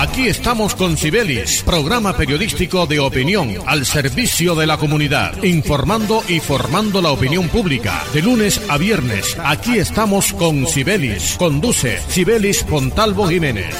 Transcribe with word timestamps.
Aquí 0.00 0.28
estamos 0.28 0.74
con 0.74 0.96
Cibelis, 0.96 1.62
programa 1.62 2.16
periodístico 2.16 2.86
de 2.86 2.98
opinión 2.98 3.52
al 3.66 3.84
servicio 3.84 4.54
de 4.54 4.66
la 4.66 4.78
comunidad, 4.78 5.42
informando 5.42 6.22
y 6.26 6.40
formando 6.40 7.02
la 7.02 7.10
opinión 7.10 7.50
pública. 7.50 8.02
De 8.14 8.22
lunes 8.22 8.62
a 8.70 8.78
viernes, 8.78 9.36
aquí 9.44 9.76
estamos 9.76 10.32
con 10.32 10.66
Cibelis. 10.66 11.36
Conduce 11.36 12.00
Cibelis 12.08 12.64
Pontalvo 12.64 13.28
Jiménez. 13.28 13.76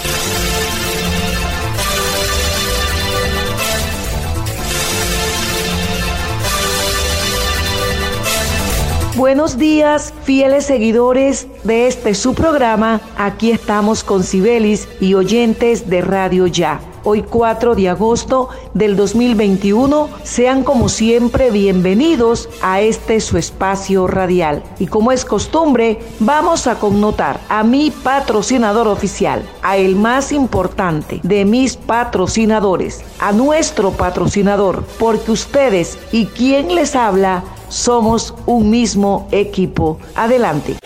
Buenos 9.16 9.58
días, 9.58 10.14
fieles 10.22 10.66
seguidores 10.66 11.48
de 11.64 11.88
este 11.88 12.14
su 12.14 12.32
programa. 12.34 13.00
Aquí 13.18 13.50
estamos 13.50 14.04
con 14.04 14.22
Cibelis 14.22 14.88
y 15.00 15.14
oyentes 15.14 15.90
de 15.90 16.00
Radio 16.00 16.46
Ya. 16.46 16.80
Hoy 17.02 17.22
4 17.22 17.74
de 17.74 17.88
agosto 17.88 18.50
del 18.72 18.94
2021, 18.94 20.08
sean 20.22 20.62
como 20.62 20.88
siempre 20.88 21.50
bienvenidos 21.50 22.48
a 22.62 22.82
este 22.82 23.20
su 23.20 23.36
espacio 23.36 24.06
radial. 24.06 24.62
Y 24.78 24.86
como 24.86 25.10
es 25.10 25.24
costumbre, 25.24 25.98
vamos 26.20 26.68
a 26.68 26.78
connotar 26.78 27.40
a 27.48 27.64
mi 27.64 27.90
patrocinador 27.90 28.86
oficial, 28.86 29.42
a 29.62 29.76
el 29.76 29.96
más 29.96 30.30
importante 30.30 31.20
de 31.24 31.44
mis 31.44 31.76
patrocinadores, 31.76 33.00
a 33.18 33.32
nuestro 33.32 33.90
patrocinador, 33.90 34.84
porque 34.98 35.32
ustedes 35.32 35.98
y 36.12 36.26
quien 36.26 36.74
les 36.74 36.94
habla 36.94 37.42
somos 37.70 38.34
un 38.44 38.68
mismo 38.68 39.28
equipo. 39.32 39.98
Adelante. 40.14 40.76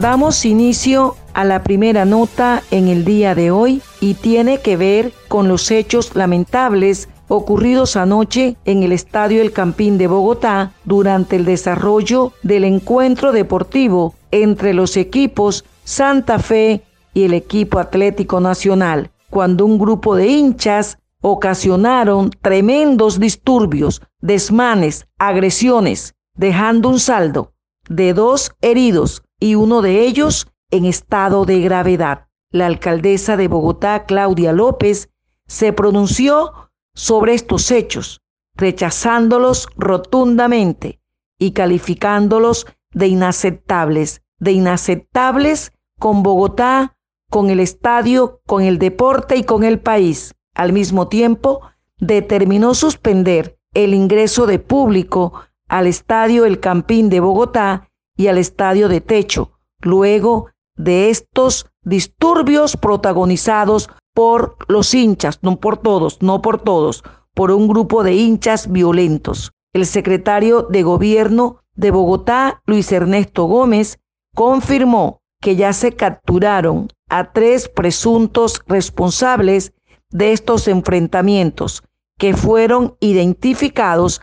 Damos 0.00 0.44
inicio 0.44 1.16
a 1.34 1.44
la 1.44 1.64
primera 1.64 2.04
nota 2.04 2.62
en 2.70 2.86
el 2.86 3.04
día 3.04 3.34
de 3.34 3.50
hoy 3.50 3.82
y 4.00 4.14
tiene 4.14 4.60
que 4.60 4.76
ver 4.76 5.12
con 5.26 5.48
los 5.48 5.72
hechos 5.72 6.14
lamentables 6.14 7.08
ocurridos 7.28 7.96
anoche 7.96 8.56
en 8.64 8.82
el 8.82 8.92
Estadio 8.92 9.40
El 9.42 9.52
Campín 9.52 9.98
de 9.98 10.06
Bogotá 10.06 10.72
durante 10.84 11.36
el 11.36 11.44
desarrollo 11.44 12.32
del 12.42 12.64
encuentro 12.64 13.32
deportivo 13.32 14.14
entre 14.30 14.74
los 14.74 14.96
equipos 14.96 15.64
Santa 15.84 16.38
Fe 16.38 16.82
y 17.14 17.24
el 17.24 17.34
equipo 17.34 17.78
Atlético 17.78 18.40
Nacional, 18.40 19.10
cuando 19.30 19.64
un 19.66 19.78
grupo 19.78 20.16
de 20.16 20.28
hinchas 20.28 20.98
ocasionaron 21.20 22.30
tremendos 22.42 23.18
disturbios, 23.18 24.02
desmanes, 24.20 25.06
agresiones, 25.18 26.14
dejando 26.34 26.88
un 26.88 27.00
saldo 27.00 27.52
de 27.88 28.14
dos 28.14 28.52
heridos 28.60 29.22
y 29.40 29.54
uno 29.54 29.82
de 29.82 30.06
ellos 30.06 30.48
en 30.70 30.84
estado 30.84 31.44
de 31.44 31.60
gravedad. 31.60 32.26
La 32.50 32.66
alcaldesa 32.66 33.36
de 33.36 33.48
Bogotá, 33.48 34.04
Claudia 34.04 34.52
López, 34.52 35.10
se 35.46 35.72
pronunció 35.72 36.67
sobre 36.98 37.34
estos 37.34 37.70
hechos, 37.70 38.22
rechazándolos 38.56 39.68
rotundamente 39.76 41.00
y 41.38 41.52
calificándolos 41.52 42.66
de 42.90 43.06
inaceptables, 43.06 44.22
de 44.40 44.50
inaceptables 44.50 45.72
con 46.00 46.24
Bogotá, 46.24 46.96
con 47.30 47.50
el 47.50 47.60
estadio, 47.60 48.40
con 48.48 48.64
el 48.64 48.80
deporte 48.80 49.36
y 49.36 49.44
con 49.44 49.62
el 49.62 49.78
país. 49.78 50.34
Al 50.56 50.72
mismo 50.72 51.06
tiempo, 51.06 51.60
determinó 51.98 52.74
suspender 52.74 53.60
el 53.74 53.94
ingreso 53.94 54.46
de 54.46 54.58
público 54.58 55.34
al 55.68 55.86
estadio 55.86 56.46
El 56.46 56.58
Campín 56.58 57.10
de 57.10 57.20
Bogotá 57.20 57.88
y 58.16 58.26
al 58.26 58.38
estadio 58.38 58.88
de 58.88 59.00
Techo, 59.00 59.52
luego 59.80 60.48
de 60.74 61.10
estos 61.10 61.70
disturbios 61.82 62.76
protagonizados 62.76 63.88
por 64.18 64.56
los 64.66 64.94
hinchas, 64.94 65.38
no 65.42 65.60
por 65.60 65.76
todos, 65.76 66.20
no 66.22 66.42
por 66.42 66.60
todos, 66.60 67.04
por 67.34 67.52
un 67.52 67.68
grupo 67.68 68.02
de 68.02 68.14
hinchas 68.14 68.68
violentos. 68.68 69.52
El 69.72 69.86
secretario 69.86 70.62
de 70.62 70.82
Gobierno 70.82 71.62
de 71.76 71.92
Bogotá, 71.92 72.60
Luis 72.66 72.90
Ernesto 72.90 73.44
Gómez, 73.44 74.00
confirmó 74.34 75.22
que 75.40 75.54
ya 75.54 75.72
se 75.72 75.92
capturaron 75.92 76.88
a 77.08 77.32
tres 77.32 77.68
presuntos 77.68 78.60
responsables 78.66 79.72
de 80.10 80.32
estos 80.32 80.66
enfrentamientos, 80.66 81.84
que 82.18 82.34
fueron 82.34 82.96
identificados 82.98 84.20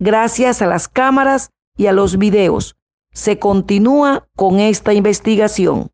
gracias 0.00 0.60
a 0.60 0.66
las 0.66 0.88
cámaras 0.88 1.52
y 1.76 1.86
a 1.86 1.92
los 1.92 2.18
videos. 2.18 2.74
Se 3.12 3.38
continúa 3.38 4.26
con 4.34 4.58
esta 4.58 4.92
investigación. 4.92 5.92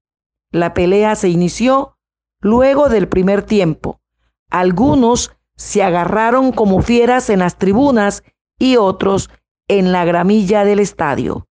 La 0.52 0.72
pelea 0.72 1.16
se 1.16 1.28
inició 1.28 1.98
luego 2.42 2.90
del 2.90 3.08
primer 3.08 3.42
tiempo. 3.42 4.00
Algunos 4.50 5.34
se 5.56 5.82
agarraron 5.82 6.52
como 6.52 6.82
fieras 6.82 7.30
en 7.30 7.38
las 7.38 7.56
tribunas 7.56 8.22
y 8.58 8.76
otros 8.76 9.30
en 9.68 9.92
la 9.92 10.04
gramilla 10.04 10.64
del 10.64 10.80
estadio. 10.80 11.48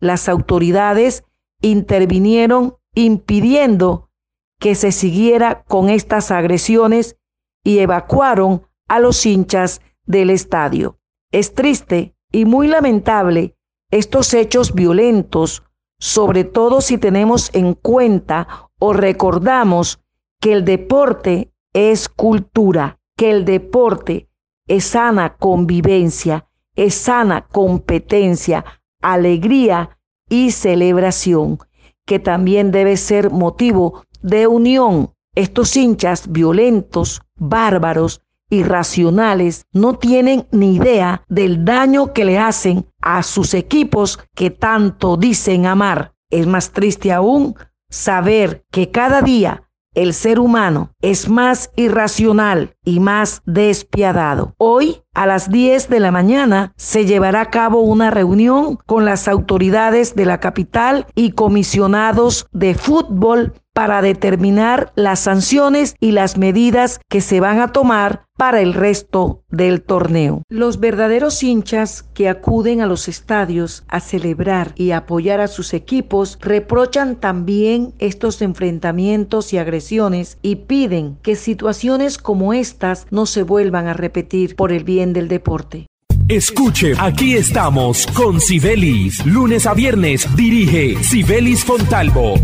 Las 0.00 0.28
autoridades 0.28 1.24
intervinieron 1.62 2.76
impidiendo 2.94 4.10
que 4.58 4.74
se 4.74 4.92
siguiera 4.92 5.64
con 5.64 5.88
estas 5.88 6.30
agresiones 6.30 7.16
y 7.62 7.78
evacuaron 7.78 8.66
a 8.88 9.00
los 9.00 9.24
hinchas 9.24 9.80
del 10.04 10.30
estadio. 10.30 10.98
Es 11.32 11.54
triste 11.54 12.14
y 12.30 12.44
muy 12.44 12.68
lamentable 12.68 13.56
estos 13.90 14.34
hechos 14.34 14.74
violentos, 14.74 15.62
sobre 15.98 16.44
todo 16.44 16.80
si 16.80 16.98
tenemos 16.98 17.50
en 17.54 17.74
cuenta 17.74 18.68
o 18.78 18.92
recordamos 18.92 20.03
que 20.44 20.52
el 20.52 20.66
deporte 20.66 21.54
es 21.72 22.06
cultura, 22.06 22.98
que 23.16 23.30
el 23.30 23.46
deporte 23.46 24.28
es 24.68 24.84
sana 24.84 25.38
convivencia, 25.38 26.50
es 26.76 26.96
sana 26.96 27.46
competencia, 27.46 28.62
alegría 29.00 29.96
y 30.28 30.50
celebración, 30.50 31.60
que 32.04 32.18
también 32.18 32.72
debe 32.72 32.98
ser 32.98 33.30
motivo 33.30 34.04
de 34.20 34.46
unión. 34.46 35.14
Estos 35.34 35.74
hinchas 35.78 36.30
violentos, 36.30 37.22
bárbaros, 37.36 38.20
irracionales, 38.50 39.64
no 39.72 39.96
tienen 39.96 40.46
ni 40.50 40.74
idea 40.74 41.24
del 41.26 41.64
daño 41.64 42.12
que 42.12 42.26
le 42.26 42.36
hacen 42.36 42.84
a 43.00 43.22
sus 43.22 43.54
equipos 43.54 44.18
que 44.34 44.50
tanto 44.50 45.16
dicen 45.16 45.64
amar. 45.64 46.12
Es 46.28 46.46
más 46.46 46.70
triste 46.70 47.12
aún 47.12 47.56
saber 47.88 48.66
que 48.70 48.90
cada 48.90 49.22
día 49.22 49.63
el 49.94 50.14
ser 50.14 50.38
humano 50.38 50.90
es 51.00 51.28
más 51.28 51.70
irracional 51.76 52.74
y 52.84 53.00
más 53.00 53.42
despiadado. 53.46 54.54
Hoy, 54.58 55.02
a 55.14 55.26
las 55.26 55.50
10 55.50 55.88
de 55.88 56.00
la 56.00 56.10
mañana, 56.10 56.72
se 56.76 57.06
llevará 57.06 57.42
a 57.42 57.50
cabo 57.50 57.80
una 57.80 58.10
reunión 58.10 58.78
con 58.86 59.04
las 59.04 59.28
autoridades 59.28 60.14
de 60.14 60.26
la 60.26 60.40
capital 60.40 61.06
y 61.14 61.32
comisionados 61.32 62.48
de 62.52 62.74
fútbol 62.74 63.54
para 63.74 64.00
determinar 64.00 64.92
las 64.94 65.20
sanciones 65.20 65.96
y 66.00 66.12
las 66.12 66.38
medidas 66.38 67.00
que 67.10 67.20
se 67.20 67.40
van 67.40 67.60
a 67.60 67.72
tomar 67.72 68.24
para 68.38 68.60
el 68.60 68.72
resto 68.72 69.42
del 69.50 69.82
torneo. 69.82 70.42
Los 70.48 70.80
verdaderos 70.80 71.42
hinchas 71.42 72.02
que 72.14 72.28
acuden 72.28 72.80
a 72.80 72.86
los 72.86 73.08
estadios 73.08 73.84
a 73.88 74.00
celebrar 74.00 74.72
y 74.76 74.92
apoyar 74.92 75.40
a 75.40 75.48
sus 75.48 75.74
equipos 75.74 76.38
reprochan 76.40 77.16
también 77.16 77.94
estos 77.98 78.42
enfrentamientos 78.42 79.52
y 79.52 79.58
agresiones 79.58 80.38
y 80.40 80.56
piden 80.56 81.16
que 81.22 81.36
situaciones 81.36 82.18
como 82.18 82.54
estas 82.54 83.06
no 83.10 83.26
se 83.26 83.42
vuelvan 83.42 83.88
a 83.88 83.92
repetir 83.92 84.56
por 84.56 84.72
el 84.72 84.84
bien 84.84 85.12
del 85.12 85.28
deporte. 85.28 85.86
Escuche, 86.28 86.94
aquí 86.98 87.34
estamos 87.34 88.06
con 88.08 88.40
Sibelis. 88.40 89.26
Lunes 89.26 89.66
a 89.66 89.74
viernes 89.74 90.26
dirige 90.34 91.02
Sibelis 91.02 91.64
Fontalvo 91.64 92.34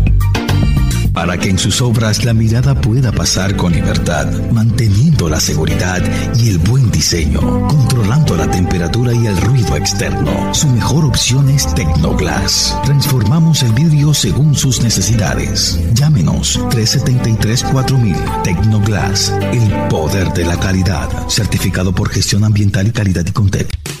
para 1.13 1.37
que 1.37 1.49
en 1.49 1.57
sus 1.57 1.81
obras 1.81 2.23
la 2.23 2.33
mirada 2.33 2.79
pueda 2.79 3.11
pasar 3.11 3.55
con 3.55 3.73
libertad, 3.73 4.27
manteniendo 4.51 5.29
la 5.29 5.39
seguridad 5.39 6.01
y 6.37 6.49
el 6.49 6.57
buen 6.59 6.89
diseño, 6.91 7.39
controlando 7.67 8.35
la 8.35 8.49
temperatura 8.49 9.13
y 9.13 9.27
el 9.27 9.37
ruido 9.37 9.75
externo. 9.75 10.53
Su 10.53 10.67
mejor 10.69 11.05
opción 11.05 11.49
es 11.49 11.73
Tecnoglass. 11.73 12.77
Transformamos 12.83 13.63
el 13.63 13.73
vidrio 13.73 14.13
según 14.13 14.55
sus 14.55 14.81
necesidades. 14.81 15.79
Llámenos 15.93 16.59
373-4000 16.59 18.43
Tecnoglass, 18.43 19.33
el 19.51 19.87
poder 19.89 20.33
de 20.33 20.45
la 20.45 20.57
calidad, 20.59 21.09
certificado 21.29 21.93
por 21.93 22.09
gestión 22.09 22.43
ambiental 22.43 22.87
y 22.87 22.91
calidad 22.91 23.25
y 23.25 23.31
Contec. 23.31 24.00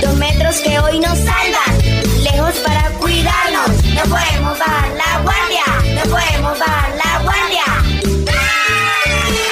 Dos 0.00 0.14
metros 0.16 0.56
que 0.60 0.78
hoy 0.78 1.00
nos 1.00 1.18
salvan, 1.18 1.78
lejos 2.22 2.54
para 2.64 2.90
cuidarnos. 2.98 3.84
No 3.94 4.02
podemos 4.02 4.58
bajar 4.58 4.88
la 4.90 5.20
guardia, 5.22 5.64
no 5.94 6.10
podemos 6.10 6.58
bajar 6.58 6.90
la 6.96 7.22
guardia. 7.22 7.64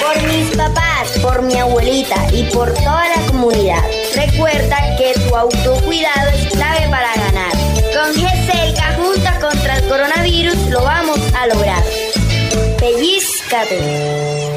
Por 0.01 0.23
mis 0.23 0.55
papás, 0.55 1.09
por 1.21 1.41
mi 1.41 1.55
abuelita 1.57 2.15
y 2.31 2.43
por 2.45 2.73
toda 2.73 3.09
la 3.09 3.21
comunidad. 3.27 3.83
Recuerda 4.15 4.77
que 4.97 5.13
tu 5.19 5.35
autocuidado 5.35 6.29
es 6.29 6.47
clave 6.53 6.87
para 6.89 7.13
ganar. 7.15 7.51
Con 7.93 8.13
GESELCA 8.15 8.95
junta 8.95 9.39
contra 9.39 9.77
el 9.77 9.87
coronavirus 9.87 10.57
lo 10.69 10.83
vamos 10.83 11.19
a 11.33 11.47
lograr. 11.47 11.83
Pellizcate. 12.79 14.56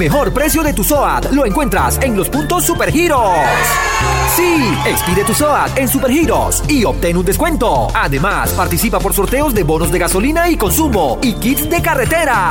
Mejor 0.00 0.32
precio 0.32 0.62
de 0.62 0.72
tu 0.72 0.82
SOAT 0.82 1.30
lo 1.32 1.44
encuentras 1.44 1.98
en 2.00 2.16
los 2.16 2.30
puntos 2.30 2.64
Supergiros. 2.64 3.20
Sí, 4.34 4.72
expide 4.86 5.24
tu 5.24 5.34
SOAT 5.34 5.76
en 5.76 5.88
Supergiros 5.88 6.62
y 6.68 6.84
obtén 6.84 7.18
un 7.18 7.24
descuento. 7.26 7.88
Además, 7.92 8.50
participa 8.52 8.98
por 8.98 9.12
sorteos 9.12 9.52
de 9.52 9.62
bonos 9.62 9.92
de 9.92 9.98
gasolina 9.98 10.48
y 10.48 10.56
consumo 10.56 11.18
y 11.20 11.34
kits 11.34 11.68
de 11.68 11.82
carretera. 11.82 12.50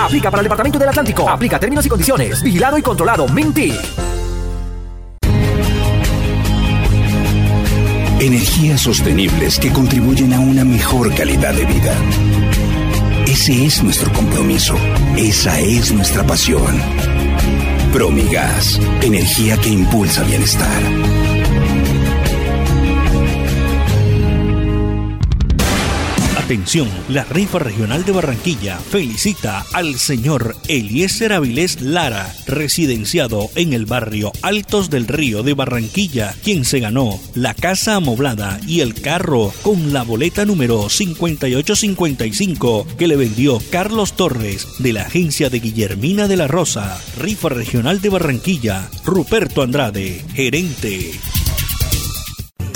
Aplica 0.00 0.30
para 0.30 0.40
el 0.40 0.44
Departamento 0.44 0.78
del 0.78 0.88
Atlántico. 0.88 1.28
Aplica 1.28 1.60
términos 1.60 1.84
y 1.84 1.90
condiciones. 1.90 2.42
Vigilado 2.42 2.78
y 2.78 2.82
controlado. 2.82 3.28
Minty. 3.28 3.74
Energías 8.20 8.80
sostenibles 8.80 9.58
que 9.58 9.70
contribuyen 9.70 10.32
a 10.32 10.40
una 10.40 10.64
mejor 10.64 11.14
calidad 11.14 11.52
de 11.52 11.66
vida. 11.66 11.94
Ese 13.34 13.66
es 13.66 13.82
nuestro 13.82 14.12
compromiso. 14.12 14.76
Esa 15.16 15.58
es 15.58 15.90
nuestra 15.90 16.24
pasión. 16.24 16.80
Promigas, 17.92 18.78
energía 19.02 19.56
que 19.56 19.70
impulsa 19.70 20.22
bienestar. 20.22 21.13
Atención, 26.44 26.90
la 27.08 27.24
rifa 27.24 27.58
regional 27.58 28.04
de 28.04 28.12
Barranquilla 28.12 28.76
felicita 28.76 29.64
al 29.72 29.94
señor 29.98 30.54
Eliezer 30.68 31.32
Avilés 31.32 31.80
Lara, 31.80 32.30
residenciado 32.46 33.48
en 33.54 33.72
el 33.72 33.86
barrio 33.86 34.30
Altos 34.42 34.90
del 34.90 35.08
Río 35.08 35.42
de 35.42 35.54
Barranquilla, 35.54 36.34
quien 36.44 36.66
se 36.66 36.80
ganó 36.80 37.18
la 37.34 37.54
casa 37.54 37.94
amoblada 37.94 38.60
y 38.66 38.80
el 38.80 38.92
carro 38.92 39.54
con 39.62 39.94
la 39.94 40.02
boleta 40.02 40.44
número 40.44 40.90
5855 40.90 42.88
que 42.98 43.08
le 43.08 43.16
vendió 43.16 43.58
Carlos 43.70 44.12
Torres 44.12 44.66
de 44.80 44.92
la 44.92 45.04
agencia 45.04 45.48
de 45.48 45.60
Guillermina 45.60 46.28
de 46.28 46.36
la 46.36 46.46
Rosa. 46.46 47.00
Rifa 47.16 47.48
regional 47.48 48.02
de 48.02 48.10
Barranquilla, 48.10 48.90
Ruperto 49.02 49.62
Andrade, 49.62 50.22
gerente. 50.34 51.12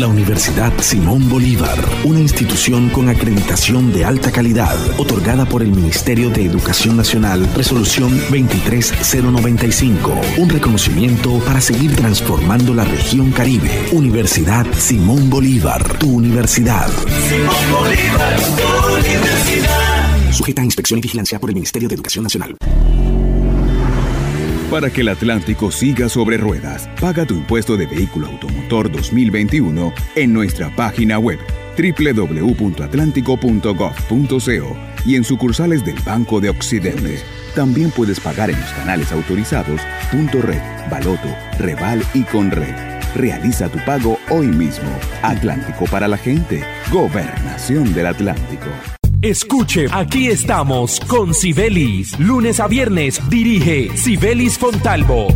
La 0.00 0.08
Universidad 0.08 0.72
Simón 0.80 1.28
Bolívar, 1.28 1.78
una 2.04 2.20
institución 2.20 2.88
con 2.88 3.10
acreditación 3.10 3.92
de 3.92 4.06
alta 4.06 4.32
calidad, 4.32 4.74
otorgada 4.98 5.44
por 5.44 5.60
el 5.62 5.72
Ministerio 5.72 6.30
de 6.30 6.46
Educación 6.46 6.96
Nacional, 6.96 7.46
resolución 7.54 8.18
23095, 8.30 10.18
un 10.38 10.48
reconocimiento 10.48 11.38
para 11.40 11.60
seguir 11.60 11.94
transformando 11.94 12.72
la 12.72 12.86
región 12.86 13.30
Caribe. 13.30 13.68
Universidad 13.92 14.64
Simón 14.72 15.28
Bolívar, 15.28 15.98
tu 15.98 16.10
universidad. 16.10 16.88
Simón 17.28 17.54
Bolívar, 17.70 18.40
tu 18.56 18.94
universidad. 18.96 20.32
Sujeta 20.32 20.62
a 20.62 20.64
inspección 20.64 20.96
y 21.00 21.02
vigilancia 21.02 21.38
por 21.38 21.50
el 21.50 21.56
Ministerio 21.56 21.90
de 21.90 21.96
Educación 21.96 22.22
Nacional. 22.22 22.56
Para 24.70 24.88
que 24.88 25.02
el 25.02 25.10
Atlántico 25.10 25.70
siga 25.70 26.08
sobre 26.08 26.38
ruedas, 26.38 26.88
paga 26.98 27.26
tu 27.26 27.34
impuesto 27.34 27.76
de 27.76 27.84
vehículo 27.84 28.28
automotor 28.28 28.59
2021 28.70 29.92
en 30.14 30.32
nuestra 30.32 30.74
página 30.74 31.18
web 31.18 31.38
www.atlántico.gov.co 31.76 34.76
y 35.04 35.16
en 35.16 35.24
sucursales 35.24 35.84
del 35.84 35.98
Banco 36.04 36.40
de 36.40 36.48
Occidente. 36.50 37.18
También 37.54 37.90
puedes 37.90 38.20
pagar 38.20 38.50
en 38.50 38.60
los 38.60 38.70
canales 38.70 39.12
autorizados 39.12 39.80
Punto 40.12 40.40
Red, 40.40 40.62
Baloto, 40.90 41.28
Reval 41.58 42.02
y 42.14 42.22
Conred. 42.22 42.74
Realiza 43.14 43.68
tu 43.68 43.78
pago 43.84 44.18
hoy 44.30 44.46
mismo. 44.46 44.88
Atlántico 45.22 45.84
para 45.86 46.06
la 46.06 46.16
gente. 46.16 46.62
Gobernación 46.92 47.92
del 47.92 48.06
Atlántico. 48.06 48.68
Escuche, 49.22 49.86
aquí 49.92 50.28
estamos 50.28 51.00
con 51.00 51.34
Sibelis. 51.34 52.18
Lunes 52.18 52.58
a 52.60 52.68
viernes 52.68 53.20
dirige 53.28 53.94
Sibelis 53.96 54.56
Fontalvo. 54.56 55.28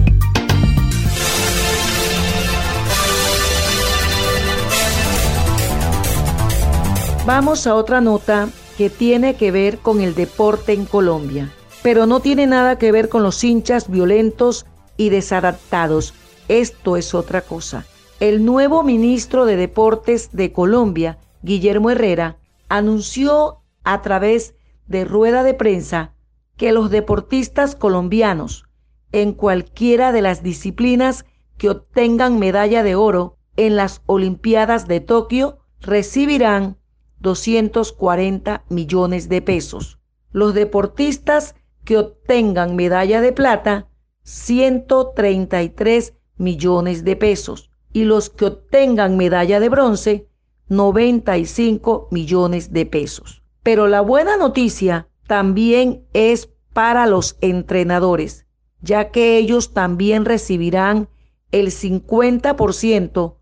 Vamos 7.27 7.67
a 7.67 7.75
otra 7.75 8.03
nota 8.03 8.51
que 8.77 8.91
tiene 8.91 9.35
que 9.37 9.51
ver 9.51 9.79
con 9.79 10.03
el 10.03 10.15
deporte 10.15 10.75
en 10.75 10.85
Colombia, 10.85 11.51
pero 11.83 12.05
no 12.05 12.21
tiene 12.21 12.47
nada 12.47 12.77
que 12.77 12.93
ver 12.93 13.09
con 13.09 13.23
los 13.23 13.43
hinchas 13.43 13.89
violentos 13.89 14.67
y 14.99 15.09
desadaptados. 15.09 16.13
Esto 16.49 16.99
es 16.99 17.15
otra 17.15 17.41
cosa. 17.41 17.87
El 18.21 18.45
nuevo 18.45 18.83
ministro 18.83 19.47
de 19.47 19.57
Deportes 19.57 20.33
de 20.33 20.53
Colombia, 20.53 21.19
Guillermo 21.43 21.91
Herrera, 21.91 22.37
anunció 22.69 23.63
a 23.85 24.03
través 24.03 24.55
de 24.87 25.07
rueda 25.07 25.43
de 25.45 25.55
prensa 25.55 26.13
que 26.59 26.73
los 26.73 26.91
deportistas 26.91 27.75
colombianos 27.75 28.67
en 29.13 29.33
cualquiera 29.33 30.13
de 30.13 30.21
las 30.21 30.43
disciplinas 30.43 31.25
que 31.57 31.71
obtengan 31.71 32.39
medalla 32.39 32.83
de 32.83 32.97
oro 32.97 33.39
en 33.57 33.77
las 33.77 34.03
Olimpiadas 34.05 34.87
de 34.89 35.01
Tokio 35.01 35.61
recibirán 35.81 36.77
240 37.25 38.65
millones 38.69 39.29
de 39.29 39.43
pesos. 39.43 39.99
Los 40.31 40.55
deportistas 40.55 41.57
que 41.85 41.99
obtengan 41.99 42.77
medalla 42.77 43.21
de 43.21 43.33
plata, 43.33 43.89
133 44.23 46.15
millones 46.37 47.03
de 47.05 47.17
pesos. 47.17 47.71
Y 47.93 48.05
los 48.05 48.31
que 48.31 48.45
obtengan 48.45 49.17
medalla 49.17 49.59
de 49.59 49.69
bronce, 49.69 50.29
95 50.69 52.09
millones 52.11 52.73
de 52.73 52.87
pesos. 52.87 53.43
Pero 53.63 53.89
la 53.89 54.01
buena 54.01 54.37
noticia 54.37 55.09
también 55.27 56.07
es 56.13 56.51
para 56.73 57.07
los 57.07 57.37
entrenadores, 57.41 58.47
ya 58.83 59.11
que 59.11 59.39
ellos 59.39 59.73
también 59.73 60.25
recibirán 60.25 61.09
el 61.53 61.69
50% 61.69 63.37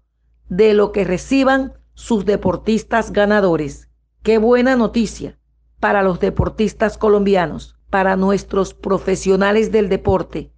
de 0.48 0.74
lo 0.74 0.92
que 0.92 1.04
reciban 1.04 1.72
sus 2.02 2.25
deportistas 2.25 3.12
ganadores. 3.12 3.88
Qué 4.25 4.38
buena 4.38 4.75
noticia 4.75 5.38
para 5.78 6.02
los 6.02 6.18
deportistas 6.18 6.99
colombianos, 6.99 7.76
para 7.90 8.16
nuestros 8.16 8.75
profesionales 8.75 9.71
del 9.71 9.88
deporte. 9.88 10.52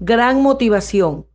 Gran 0.00 0.42
motivación 0.42 1.28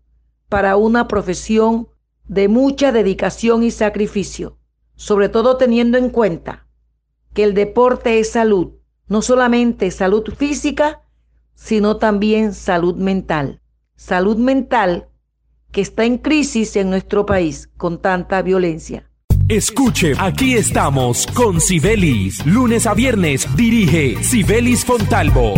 para 0.49 0.75
una 0.75 1.07
profesión 1.07 1.87
de 2.27 2.49
mucha 2.49 2.91
dedicación 2.91 3.63
y 3.63 3.71
sacrificio, 3.71 4.57
sobre 4.95 5.29
todo 5.29 5.55
teniendo 5.55 5.97
en 5.97 6.09
cuenta 6.09 6.67
que 7.33 7.45
el 7.45 7.53
deporte 7.53 8.19
es 8.19 8.31
salud, 8.31 8.73
no 9.07 9.21
solamente 9.21 9.89
salud 9.91 10.25
física, 10.35 11.03
sino 11.53 11.95
también 11.95 12.53
salud 12.53 12.95
mental. 12.95 13.61
Salud 13.95 14.35
mental 14.35 15.07
que 15.71 15.79
está 15.79 16.03
en 16.03 16.17
crisis 16.17 16.75
en 16.75 16.89
nuestro 16.89 17.25
país 17.25 17.69
con 17.77 18.01
tanta 18.01 18.41
violencia. 18.41 19.09
Escuche, 19.47 20.13
aquí 20.17 20.55
estamos 20.55 21.27
con 21.27 21.61
Sibelis. 21.61 22.43
Lunes 22.47 22.87
a 22.87 22.95
viernes 22.95 23.47
dirige 23.55 24.23
Sibelis 24.23 24.83
Fontalvo. 24.83 25.53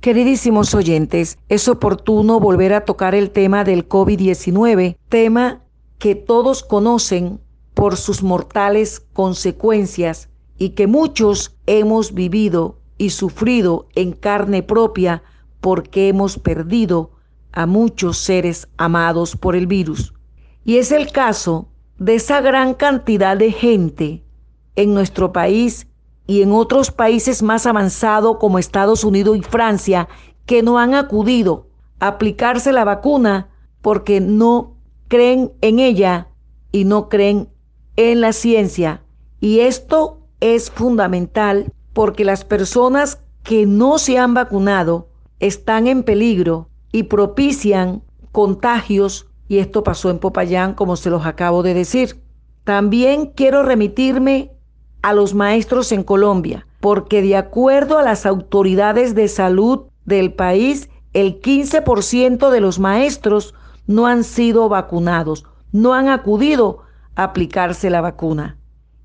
Queridísimos 0.00 0.74
oyentes, 0.74 1.36
es 1.50 1.68
oportuno 1.68 2.40
volver 2.40 2.72
a 2.72 2.86
tocar 2.86 3.14
el 3.14 3.30
tema 3.30 3.62
del 3.62 3.86
COVID-19, 3.86 4.96
tema 5.10 5.64
que 5.98 6.14
todos 6.14 6.62
conocen 6.62 7.40
por 7.74 7.98
sus 7.98 8.22
mortales 8.22 9.00
consecuencias 9.12 10.30
y 10.56 10.70
que 10.70 10.86
muchos 10.86 11.54
hemos 11.66 12.14
vivido 12.14 12.78
y 12.96 13.10
sufrido 13.10 13.86
en 13.94 14.12
carne 14.12 14.62
propia 14.62 15.22
porque 15.60 16.08
hemos 16.08 16.38
perdido 16.38 17.10
a 17.52 17.66
muchos 17.66 18.16
seres 18.16 18.66
amados 18.78 19.36
por 19.36 19.56
el 19.56 19.66
virus. 19.66 20.14
Y 20.64 20.78
es 20.78 20.90
el 20.90 21.12
caso 21.12 21.68
de 21.98 22.14
esa 22.14 22.40
gran 22.40 22.74
cantidad 22.74 23.36
de 23.36 23.52
gente 23.52 24.22
en 24.74 24.94
nuestro 24.94 25.32
país 25.32 25.86
y 26.26 26.42
en 26.42 26.52
otros 26.52 26.90
países 26.90 27.42
más 27.42 27.66
avanzados 27.66 28.36
como 28.38 28.58
Estados 28.58 29.04
Unidos 29.04 29.36
y 29.36 29.42
Francia 29.42 30.08
que 30.44 30.62
no 30.62 30.78
han 30.78 30.94
acudido 30.94 31.68
a 32.00 32.08
aplicarse 32.08 32.72
la 32.72 32.84
vacuna 32.84 33.48
porque 33.80 34.20
no 34.20 34.76
creen 35.08 35.52
en 35.60 35.78
ella 35.78 36.28
y 36.72 36.84
no 36.84 37.08
creen 37.08 37.48
en 37.96 38.20
la 38.20 38.32
ciencia. 38.32 39.02
Y 39.40 39.60
esto 39.60 40.20
es 40.40 40.70
fundamental 40.70 41.72
porque 41.92 42.24
las 42.24 42.44
personas 42.44 43.20
que 43.42 43.64
no 43.64 43.98
se 43.98 44.18
han 44.18 44.34
vacunado 44.34 45.08
están 45.40 45.86
en 45.86 46.02
peligro 46.02 46.68
y 46.92 47.04
propician 47.04 48.02
contagios 48.32 49.28
y 49.48 49.58
esto 49.58 49.82
pasó 49.82 50.10
en 50.10 50.18
Popayán 50.18 50.74
como 50.74 50.96
se 50.96 51.10
los 51.10 51.26
acabo 51.26 51.62
de 51.62 51.74
decir. 51.74 52.20
También 52.64 53.26
quiero 53.26 53.62
remitirme 53.62 54.50
a 55.02 55.12
los 55.12 55.34
maestros 55.34 55.92
en 55.92 56.02
Colombia, 56.02 56.66
porque 56.80 57.22
de 57.22 57.36
acuerdo 57.36 57.98
a 57.98 58.02
las 58.02 58.26
autoridades 58.26 59.14
de 59.14 59.28
salud 59.28 59.86
del 60.04 60.32
país, 60.32 60.90
el 61.12 61.40
15% 61.40 62.50
de 62.50 62.60
los 62.60 62.78
maestros 62.78 63.54
no 63.86 64.06
han 64.06 64.24
sido 64.24 64.68
vacunados, 64.68 65.44
no 65.72 65.94
han 65.94 66.08
acudido 66.08 66.82
a 67.14 67.24
aplicarse 67.24 67.88
la 67.88 68.00
vacuna. 68.00 68.58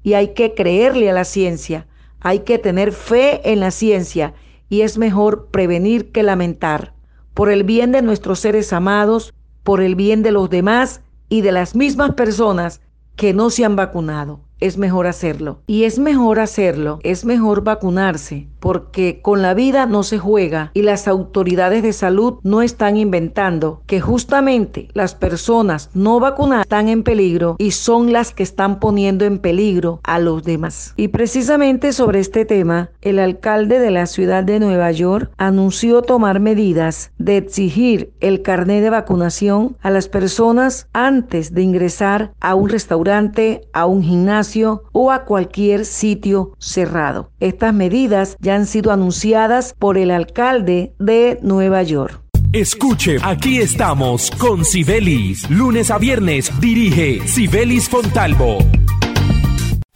Y 0.04 0.14
hay 0.14 0.34
que 0.34 0.56
creerle 0.56 1.10
a 1.10 1.14
la 1.14 1.24
ciencia, 1.24 1.88
hay 2.20 2.40
que 2.40 2.58
tener 2.58 2.92
fe 2.92 3.52
en 3.52 3.60
la 3.60 3.72
ciencia 3.72 4.34
y 4.70 4.82
es 4.82 4.98
mejor 4.98 5.48
prevenir 5.52 6.12
que 6.12 6.24
lamentar. 6.24 6.94
Por 7.34 7.52
el 7.52 7.64
bien 7.64 7.92
de 7.92 8.02
nuestros 8.02 8.40
seres 8.40 8.74
amados, 8.74 9.34
por 9.64 9.82
el 9.82 9.96
bien 9.96 10.24
de 10.24 10.32
los 10.32 10.50
demás 10.50 11.02
y 11.30 11.42
de 11.42 11.52
las 11.52 11.76
mismas 11.76 12.14
personas 12.14 12.82
que 13.16 13.34
no 13.34 13.50
se 13.50 13.66
han 13.66 13.76
vacunado 13.76 14.42
es 14.62 14.78
mejor 14.78 15.08
hacerlo. 15.08 15.60
Y 15.68 15.84
es 15.84 16.00
mejor 16.00 16.40
hacerlo, 16.40 17.00
es 17.04 17.26
mejor 17.26 17.64
vacunarse, 17.64 18.48
porque 18.60 19.20
con 19.22 19.42
la 19.42 19.54
vida 19.54 19.86
no 19.88 20.04
se 20.04 20.20
juega 20.20 20.72
y 20.74 20.84
las 20.84 21.08
autoridades 21.08 21.84
de 21.84 21.92
salud 21.92 22.36
no 22.44 22.62
están 22.62 22.96
inventando 22.96 23.82
que 23.88 24.00
justamente 24.00 24.88
las 24.94 25.16
personas 25.16 25.90
no 25.94 26.20
vacunadas 26.20 26.66
están 26.66 26.88
en 26.88 27.04
peligro 27.04 27.56
y 27.58 27.72
son 27.72 28.14
las 28.14 28.34
que 28.34 28.44
están 28.44 28.80
poniendo 28.80 29.26
en 29.26 29.40
peligro 29.40 30.00
a 30.04 30.20
los 30.20 30.44
demás. 30.44 30.94
Y 30.96 31.10
precisamente 31.10 31.92
sobre 31.92 32.20
este 32.20 32.46
tema, 32.46 32.92
el 33.02 33.20
alcalde 33.20 33.80
de 33.80 33.92
la 33.92 34.06
ciudad 34.06 34.44
de 34.44 34.60
Nueva 34.60 34.92
York 34.92 35.32
anunció 35.38 36.04
tomar 36.04 36.40
medidas 36.40 37.12
de 37.18 37.38
exigir 37.38 38.14
el 38.20 38.44
carnet 38.44 38.84
de 38.84 38.92
vacunación 38.92 39.76
a 39.82 39.90
las 39.90 40.08
personas 40.08 40.88
antes 40.94 41.54
de 41.54 41.64
ingresar 41.64 42.34
a 42.40 42.54
un 42.54 42.70
restaurante, 42.70 43.62
a 43.74 43.88
un 43.88 44.04
gimnasio, 44.04 44.51
o 44.92 45.12
a 45.12 45.26
cualquier 45.26 45.86
sitio 45.86 46.54
cerrado. 46.60 47.32
Estas 47.40 47.74
medidas 47.74 48.36
ya 48.40 48.56
han 48.56 48.66
sido 48.66 48.92
anunciadas 48.92 49.76
por 49.78 49.98
el 49.98 50.12
alcalde 50.12 50.94
de 51.00 51.40
Nueva 51.42 51.84
York. 51.84 52.22
Escuche, 52.54 53.18
aquí 53.24 53.60
estamos 53.60 54.30
con 54.32 54.66
Sibelis. 54.66 55.50
Lunes 55.50 55.90
a 55.90 55.98
viernes 55.98 56.52
dirige 56.60 57.26
Sibelis 57.26 57.88
Fontalvo. 57.88 58.58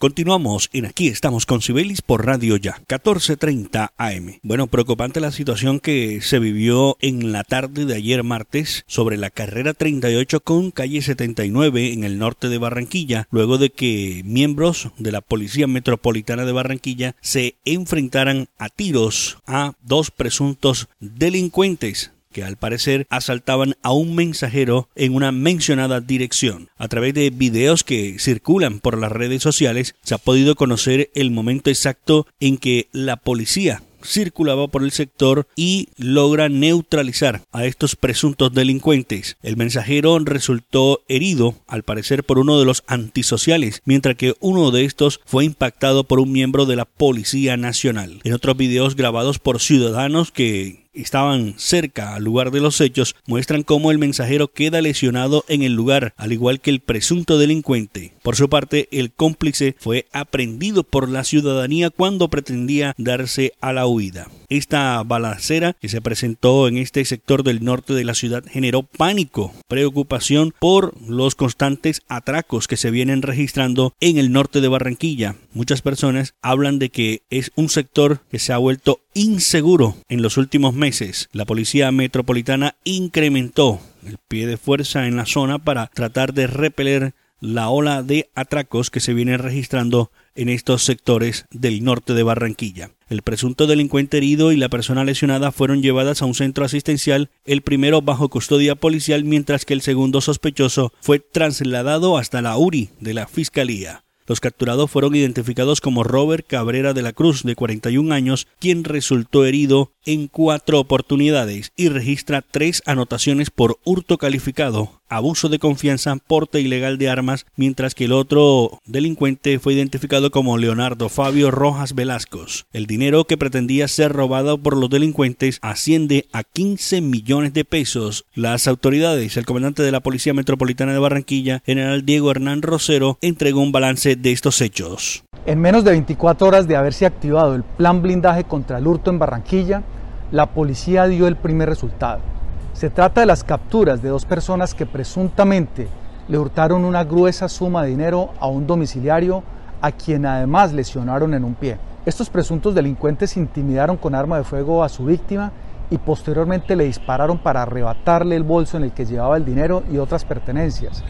Continuamos 0.06 0.70
en 0.72 0.86
Aquí 0.86 1.08
estamos 1.08 1.48
con 1.48 1.64
Cibelis 1.64 2.04
por 2.04 2.28
Radio 2.28 2.58
Ya, 2.58 2.80
14:30 2.88 3.94
AM. 3.98 4.40
Bueno, 4.44 4.68
preocupante 4.68 5.20
la 5.20 5.32
situación 5.32 5.80
que 5.80 6.22
se 6.22 6.38
vivió 6.38 6.96
en 7.02 7.32
la 7.32 7.44
tarde 7.44 7.86
de 7.86 7.96
ayer 7.96 8.22
martes 8.22 8.84
sobre 8.86 9.18
la 9.18 9.32
carrera 9.32 9.74
38 9.74 10.42
con 10.42 10.70
calle 10.70 11.02
79 11.02 11.92
en 11.92 12.04
el 12.04 12.20
norte 12.20 12.50
de 12.50 12.60
Barranquilla, 12.60 13.28
luego 13.32 13.58
de 13.58 13.72
que 13.72 14.22
miembros 14.26 14.90
de 15.00 15.12
la 15.12 15.22
Policía 15.22 15.66
Metropolitana 15.66 16.46
de 16.46 16.52
Barranquilla 16.52 17.16
se 17.22 17.56
enfrentaran 17.66 18.48
a 18.60 18.70
tiros 18.70 19.40
a 19.48 19.74
dos 19.82 20.12
presuntos 20.12 20.88
delincuentes 21.00 22.12
que 22.36 22.44
al 22.44 22.58
parecer 22.58 23.08
asaltaban 23.10 23.78
a 23.82 23.94
un 23.94 24.14
mensajero 24.14 24.90
en 24.96 25.16
una 25.16 25.32
mencionada 25.32 26.02
dirección. 26.02 26.68
A 26.78 26.90
través 26.90 27.14
de 27.14 27.30
videos 27.30 27.86
que 27.86 28.20
circulan 28.20 28.82
por 28.82 28.98
las 28.98 29.14
redes 29.14 29.42
sociales 29.42 29.96
se 30.04 30.16
ha 30.16 30.18
podido 30.18 30.56
conocer 30.56 31.10
el 31.16 31.32
momento 31.32 31.70
exacto 31.70 32.28
en 32.42 32.58
que 32.58 32.90
la 32.92 33.16
policía 33.16 33.84
circulaba 34.04 34.68
por 34.68 34.84
el 34.84 34.92
sector 34.92 35.48
y 35.56 35.88
logra 35.98 36.50
neutralizar 36.50 37.42
a 37.54 37.66
estos 37.66 37.96
presuntos 37.96 38.54
delincuentes. 38.54 39.38
El 39.42 39.56
mensajero 39.56 40.20
resultó 40.20 41.04
herido, 41.08 41.56
al 41.68 41.84
parecer 41.84 42.26
por 42.26 42.38
uno 42.38 42.60
de 42.60 42.66
los 42.66 42.84
antisociales, 42.86 43.82
mientras 43.86 44.16
que 44.18 44.36
uno 44.42 44.72
de 44.72 44.84
estos 44.84 45.22
fue 45.26 45.46
impactado 45.46 46.04
por 46.04 46.20
un 46.20 46.34
miembro 46.34 46.66
de 46.66 46.76
la 46.76 46.86
Policía 46.86 47.56
Nacional. 47.56 48.20
En 48.26 48.34
otros 48.34 48.58
videos 48.58 48.96
grabados 48.96 49.40
por 49.40 49.62
ciudadanos 49.62 50.32
que 50.32 50.85
estaban 50.96 51.56
cerca 51.58 52.16
al 52.16 52.24
lugar 52.24 52.52
de 52.52 52.62
los 52.62 52.82
hechos 52.82 53.16
muestran 53.26 53.64
cómo 53.64 53.92
el 53.92 53.98
mensajero 53.98 54.52
queda 54.52 54.82
lesionado 54.82 55.46
en 55.48 55.64
el 55.64 55.74
lugar, 55.74 56.14
al 56.18 56.34
igual 56.34 56.60
que 56.60 56.70
el 56.70 56.80
presunto 56.80 57.38
delincuente. 57.38 58.14
Por 58.22 58.36
su 58.36 58.50
parte, 58.50 58.88
el 58.92 59.12
cómplice 59.12 59.76
fue 59.80 60.08
aprendido 60.12 60.84
por 60.84 61.10
la 61.10 61.24
ciudadanía 61.24 61.90
cuando 61.90 62.30
pretendía 62.30 62.94
darse 62.98 63.54
a 63.62 63.74
la 63.74 63.88
huida. 63.88 64.30
Esta 64.50 65.02
balacera 65.04 65.74
que 65.74 65.90
se 65.90 66.02
presentó 66.02 66.68
en 66.68 66.78
este 66.78 67.04
sector 67.06 67.44
del 67.44 67.64
norte 67.64 67.94
de 67.94 68.04
la 68.04 68.14
ciudad 68.14 68.44
generó 68.48 68.84
pánico, 68.84 69.54
preocupación 69.68 70.54
por 70.60 70.94
los 71.02 71.36
constantes 71.36 72.02
atracos 72.08 72.68
que 72.68 72.78
se 72.78 72.92
vienen 72.92 73.22
registrando 73.22 73.94
en 74.00 74.18
el 74.18 74.32
norte 74.32 74.62
de 74.62 74.68
Barranquilla. 74.68 75.36
Muchas 75.54 75.82
personas 75.82 76.36
hablan 76.42 76.80
de 76.80 76.90
que 76.90 77.24
es 77.30 77.52
un 77.56 77.70
sector 77.70 78.22
que 78.30 78.40
se 78.40 78.54
ha 78.54 78.58
vuelto 78.58 79.00
inseguro 79.16 79.96
en 80.10 80.22
los 80.22 80.38
últimos 80.38 80.76
meses. 80.76 81.30
La 81.32 81.46
policía 81.46 81.92
metropolitana 81.92 82.76
incrementó 82.84 83.80
el 84.06 84.20
pie 84.28 84.46
de 84.46 84.58
fuerza 84.58 85.08
en 85.08 85.16
la 85.16 85.26
zona 85.26 85.58
para 85.58 85.88
tratar 85.88 86.34
de 86.34 86.46
repeler 86.46 87.16
la 87.40 87.70
ola 87.70 88.04
de 88.04 88.30
atracos 88.36 88.90
que 88.90 89.00
se 89.00 89.14
viene 89.14 89.38
registrando 89.38 90.12
en 90.36 90.50
estos 90.50 90.84
sectores 90.84 91.46
del 91.52 91.84
norte 91.84 92.14
de 92.14 92.24
Barranquilla. 92.24 92.92
El 93.08 93.22
presunto 93.22 93.68
delincuente 93.68 94.18
herido 94.18 94.52
y 94.52 94.58
la 94.58 94.70
persona 94.70 95.04
lesionada 95.04 95.52
fueron 95.52 95.82
llevadas 95.82 96.22
a 96.22 96.26
un 96.26 96.34
centro 96.34 96.66
asistencial, 96.66 97.30
el 97.46 97.62
primero 97.62 98.02
bajo 98.02 98.30
custodia 98.30 98.76
policial, 98.76 99.24
mientras 99.24 99.66
que 99.66 99.74
el 99.74 99.82
segundo 99.82 100.22
sospechoso 100.22 100.92
fue 101.02 101.20
trasladado 101.20 102.18
hasta 102.18 102.42
la 102.42 102.58
URI 102.58 102.90
de 103.00 103.14
la 103.14 103.28
Fiscalía. 103.28 104.05
Los 104.28 104.40
capturados 104.40 104.90
fueron 104.90 105.14
identificados 105.16 105.82
como 105.82 106.04
Robert 106.04 106.48
Cabrera 106.48 106.94
de 106.94 107.04
la 107.04 107.14
Cruz, 107.14 107.44
de 107.44 107.56
41 107.56 108.12
años, 108.14 108.48
quien 108.60 108.84
resultó 108.84 109.46
herido 109.46 109.92
en 110.04 110.28
cuatro 110.28 110.80
oportunidades 110.80 111.72
y 111.76 111.90
registra 111.90 112.42
tres 112.42 112.82
anotaciones 112.88 113.52
por 113.52 113.78
hurto 113.84 114.18
calificado, 114.18 115.02
abuso 115.16 115.50
de 115.50 115.60
confianza, 115.60 116.16
porte 116.16 116.60
ilegal 116.62 116.98
de 116.98 117.10
armas, 117.10 117.46
mientras 117.56 117.96
que 117.96 118.06
el 118.06 118.12
otro 118.12 118.82
delincuente 118.86 119.60
fue 119.60 119.74
identificado 119.74 120.32
como 120.32 120.58
Leonardo 120.58 121.10
Fabio 121.10 121.52
Rojas 121.52 121.96
Velasco. 121.96 122.36
El 122.74 122.86
dinero 122.86 123.26
que 123.26 123.38
pretendía 123.38 123.88
ser 123.88 124.12
robado 124.12 124.58
por 124.58 124.76
los 124.76 124.90
delincuentes 124.90 125.60
asciende 125.62 126.28
a 126.34 126.44
15 126.44 127.02
millones 127.02 127.54
de 127.54 127.64
pesos. 127.64 128.26
Las 128.34 128.68
autoridades, 128.68 129.38
el 129.38 129.46
comandante 129.46 129.84
de 129.84 129.92
la 129.92 130.02
Policía 130.02 130.34
Metropolitana 130.34 130.92
de 130.92 131.00
Barranquilla, 131.00 131.62
general 131.66 132.06
Diego 132.06 132.32
Hernán 132.32 132.62
Rosero, 132.62 133.18
entregó 133.22 133.62
un 133.62 133.72
balance 133.72 134.16
de 134.16 134.32
estos 134.32 134.60
hechos. 134.62 135.24
En 135.46 135.62
menos 135.62 135.84
de 135.84 135.92
24 135.92 136.48
horas 136.48 136.68
de 136.68 136.76
haberse 136.76 137.06
activado 137.06 137.56
el 137.56 137.64
plan 137.64 138.02
blindaje 138.02 138.44
contra 138.44 138.80
el 138.80 138.88
hurto 138.88 139.12
en 139.12 139.20
Barranquilla, 139.20 139.84
la 140.32 140.48
policía 140.48 141.08
dio 141.08 141.28
el 141.28 141.38
primer 141.38 141.70
resultado. 141.70 142.35
Se 142.76 142.90
trata 142.90 143.22
de 143.22 143.26
las 143.26 143.46
capturas 143.46 144.02
de 144.02 144.10
dos 144.10 144.26
personas 144.26 144.74
que 144.74 144.86
presuntamente 144.86 145.88
le 146.28 146.38
hurtaron 146.38 146.84
una 146.84 147.06
gruesa 147.06 147.48
suma 147.48 147.84
de 147.84 147.92
dinero 147.92 148.32
a 148.38 148.48
un 148.48 148.68
domiciliario 148.68 149.44
a 149.80 149.94
quien 149.94 150.26
además 150.26 150.74
lesionaron 150.74 151.34
en 151.34 151.46
un 151.46 151.54
pie. 151.54 151.78
Estos 152.06 152.30
presuntos 152.30 152.76
delincuentes 152.76 153.38
intimidaron 153.38 153.96
con 153.96 154.14
arma 154.14 154.38
de 154.38 154.44
fuego 154.44 154.84
a 154.84 154.90
su 154.90 155.06
víctima 155.06 155.54
y 155.90 156.00
posteriormente 156.00 156.76
le 156.76 156.84
dispararon 156.84 157.38
para 157.38 157.62
arrebatarle 157.62 158.36
el 158.36 158.44
bolso 158.44 158.76
en 158.76 158.84
el 158.84 158.92
que 158.92 159.06
llevaba 159.06 159.38
el 159.38 159.46
dinero 159.46 159.84
y 159.90 159.98
otras 159.98 160.26
pertenencias. 160.26 161.02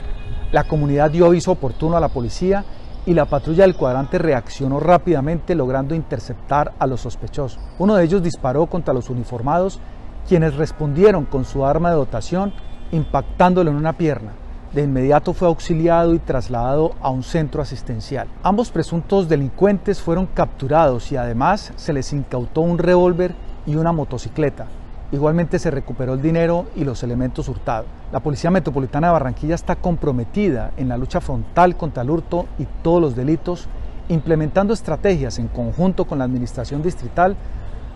La 0.51 0.65
comunidad 0.65 1.09
dio 1.09 1.25
aviso 1.25 1.53
oportuno 1.53 1.97
a 1.97 1.99
la 1.99 2.09
policía 2.09 2.63
y 3.07 3.15
la 3.15 3.25
patrulla 3.25 3.63
del 3.63 3.75
cuadrante 3.75 4.19
reaccionó 4.19 4.79
rápidamente 4.79 5.55
logrando 5.55 5.95
interceptar 5.95 6.73
a 6.77 6.85
los 6.85 7.01
sospechosos. 7.01 7.59
Uno 7.79 7.95
de 7.95 8.03
ellos 8.03 8.21
disparó 8.21 8.67
contra 8.67 8.93
los 8.93 9.09
uniformados, 9.09 9.79
quienes 10.27 10.55
respondieron 10.55 11.25
con 11.25 11.45
su 11.45 11.65
arma 11.65 11.89
de 11.89 11.95
dotación 11.95 12.53
impactándolo 12.91 13.69
en 13.71 13.77
una 13.77 13.93
pierna. 13.93 14.31
De 14.73 14.83
inmediato 14.83 15.33
fue 15.33 15.47
auxiliado 15.47 16.13
y 16.13 16.19
trasladado 16.19 16.95
a 17.01 17.09
un 17.09 17.23
centro 17.23 17.61
asistencial. 17.61 18.27
Ambos 18.43 18.71
presuntos 18.71 19.29
delincuentes 19.29 20.01
fueron 20.01 20.25
capturados 20.25 21.11
y 21.11 21.17
además 21.17 21.71
se 21.77 21.93
les 21.93 22.11
incautó 22.11 22.61
un 22.61 22.77
revólver 22.77 23.35
y 23.65 23.75
una 23.75 23.93
motocicleta. 23.93 24.67
Igualmente 25.11 25.59
se 25.59 25.71
recuperó 25.71 26.13
el 26.13 26.21
dinero 26.21 26.65
y 26.75 26.83
los 26.83 27.03
elementos 27.03 27.47
hurtados. 27.47 27.87
La 28.11 28.19
Policía 28.19 28.51
Metropolitana 28.51 29.07
de 29.07 29.13
Barranquilla 29.13 29.55
está 29.55 29.75
comprometida 29.75 30.71
en 30.77 30.89
la 30.89 30.97
lucha 30.97 31.21
frontal 31.21 31.77
contra 31.77 32.03
el 32.03 32.09
hurto 32.09 32.47
y 32.57 32.65
todos 32.81 33.01
los 33.01 33.15
delitos, 33.15 33.67
implementando 34.09 34.73
estrategias 34.73 35.39
en 35.39 35.47
conjunto 35.47 36.05
con 36.05 36.17
la 36.17 36.25
Administración 36.25 36.81
Distrital, 36.81 37.37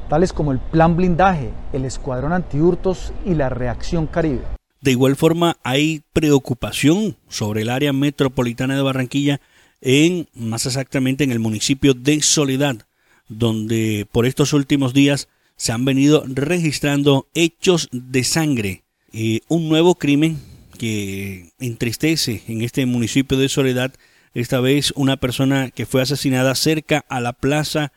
tales 0.09 0.33
como 0.33 0.51
el 0.51 0.59
Plan 0.59 0.97
Blindaje, 0.97 1.51
el 1.71 1.85
Escuadrón 1.85 2.33
Antihurtos 2.33 3.13
y 3.25 3.35
la 3.35 3.47
Reacción 3.49 4.07
Caribe. 4.07 4.41
De 4.81 4.91
igual 4.91 5.15
forma, 5.15 5.57
hay 5.63 6.03
preocupación 6.13 7.15
sobre 7.27 7.61
el 7.61 7.69
área 7.69 7.93
metropolitana 7.93 8.75
de 8.75 8.81
Barranquilla, 8.81 9.39
en 9.81 10.27
más 10.33 10.65
exactamente 10.65 11.23
en 11.23 11.31
el 11.31 11.39
municipio 11.39 11.93
de 11.93 12.21
Soledad, 12.21 12.85
donde 13.29 14.07
por 14.11 14.25
estos 14.25 14.51
últimos 14.53 14.93
días 14.93 15.29
se 15.55 15.71
han 15.71 15.85
venido 15.85 16.23
registrando 16.27 17.27
hechos 17.33 17.89
de 17.91 18.23
sangre. 18.23 18.83
Eh, 19.13 19.41
un 19.47 19.69
nuevo 19.69 19.95
crimen 19.95 20.39
que 20.77 21.51
entristece 21.59 22.43
en 22.47 22.61
este 22.61 22.85
municipio 22.85 23.37
de 23.37 23.49
Soledad. 23.49 23.93
Esta 24.33 24.61
vez 24.61 24.93
una 24.95 25.17
persona 25.17 25.69
que 25.71 25.85
fue 25.85 26.01
asesinada 26.01 26.55
cerca 26.55 27.05
a 27.09 27.19
la 27.19 27.33
plaza 27.33 27.91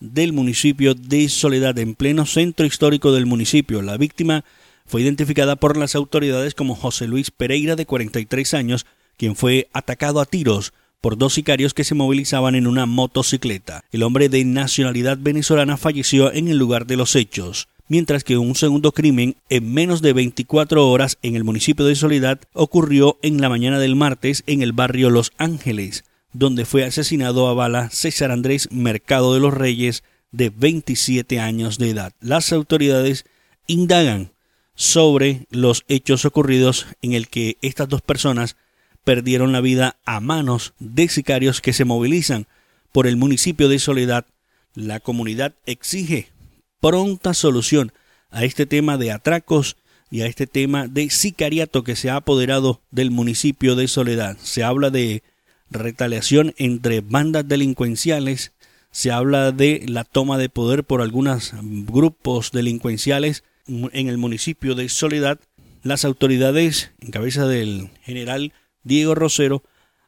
del 0.00 0.32
municipio 0.32 0.94
de 0.94 1.28
Soledad, 1.28 1.78
en 1.78 1.94
pleno 1.94 2.26
centro 2.26 2.66
histórico 2.66 3.12
del 3.12 3.26
municipio. 3.26 3.82
La 3.82 3.96
víctima 3.96 4.44
fue 4.86 5.02
identificada 5.02 5.56
por 5.56 5.76
las 5.76 5.94
autoridades 5.94 6.54
como 6.54 6.74
José 6.74 7.06
Luis 7.06 7.30
Pereira, 7.30 7.76
de 7.76 7.86
43 7.86 8.54
años, 8.54 8.86
quien 9.16 9.36
fue 9.36 9.68
atacado 9.72 10.20
a 10.20 10.26
tiros 10.26 10.72
por 11.00 11.18
dos 11.18 11.34
sicarios 11.34 11.74
que 11.74 11.84
se 11.84 11.94
movilizaban 11.94 12.54
en 12.54 12.66
una 12.66 12.86
motocicleta. 12.86 13.84
El 13.92 14.02
hombre 14.02 14.28
de 14.28 14.44
nacionalidad 14.44 15.18
venezolana 15.20 15.76
falleció 15.76 16.32
en 16.32 16.48
el 16.48 16.56
lugar 16.56 16.86
de 16.86 16.96
los 16.96 17.14
hechos, 17.14 17.68
mientras 17.88 18.24
que 18.24 18.38
un 18.38 18.54
segundo 18.54 18.92
crimen 18.92 19.36
en 19.50 19.72
menos 19.72 20.00
de 20.00 20.14
24 20.14 20.88
horas 20.88 21.18
en 21.22 21.36
el 21.36 21.44
municipio 21.44 21.84
de 21.84 21.94
Soledad 21.94 22.40
ocurrió 22.54 23.18
en 23.20 23.40
la 23.40 23.50
mañana 23.50 23.78
del 23.78 23.96
martes 23.96 24.44
en 24.46 24.62
el 24.62 24.72
barrio 24.72 25.10
Los 25.10 25.32
Ángeles, 25.36 26.04
donde 26.34 26.66
fue 26.66 26.84
asesinado 26.84 27.48
a 27.48 27.54
bala 27.54 27.88
César 27.90 28.30
Andrés 28.30 28.68
Mercado 28.70 29.32
de 29.32 29.40
los 29.40 29.54
Reyes, 29.54 30.04
de 30.32 30.50
27 30.50 31.38
años 31.38 31.78
de 31.78 31.90
edad. 31.90 32.12
Las 32.20 32.52
autoridades 32.52 33.24
indagan 33.68 34.32
sobre 34.74 35.46
los 35.50 35.84
hechos 35.86 36.24
ocurridos 36.24 36.86
en 37.02 37.12
el 37.12 37.28
que 37.28 37.56
estas 37.62 37.88
dos 37.88 38.02
personas 38.02 38.56
perdieron 39.04 39.52
la 39.52 39.60
vida 39.60 39.96
a 40.04 40.18
manos 40.18 40.74
de 40.80 41.08
sicarios 41.08 41.60
que 41.60 41.72
se 41.72 41.84
movilizan 41.84 42.48
por 42.90 43.06
el 43.06 43.16
municipio 43.16 43.68
de 43.68 43.78
Soledad. 43.78 44.26
La 44.74 44.98
comunidad 44.98 45.54
exige 45.66 46.30
pronta 46.80 47.32
solución 47.32 47.92
a 48.30 48.44
este 48.44 48.66
tema 48.66 48.98
de 48.98 49.12
atracos 49.12 49.76
y 50.10 50.22
a 50.22 50.26
este 50.26 50.48
tema 50.48 50.88
de 50.88 51.10
sicariato 51.10 51.84
que 51.84 51.94
se 51.94 52.10
ha 52.10 52.16
apoderado 52.16 52.80
del 52.90 53.12
municipio 53.12 53.76
de 53.76 53.86
Soledad. 53.86 54.36
Se 54.42 54.64
habla 54.64 54.90
de 54.90 55.22
retaliación 55.74 56.54
entre 56.56 57.00
bandas 57.00 57.46
delincuenciales, 57.46 58.52
se 58.90 59.10
habla 59.10 59.52
de 59.52 59.84
la 59.88 60.04
toma 60.04 60.38
de 60.38 60.48
poder 60.48 60.84
por 60.84 61.02
algunos 61.02 61.52
grupos 61.62 62.52
delincuenciales 62.52 63.44
en 63.66 64.08
el 64.08 64.18
municipio 64.18 64.74
de 64.74 64.88
Soledad. 64.88 65.40
Las 65.82 66.04
autoridades, 66.04 66.92
en 67.00 67.10
cabeza 67.10 67.46
del 67.46 67.90
general 68.02 68.52
Diego 68.84 69.14
Rosero, 69.14 69.62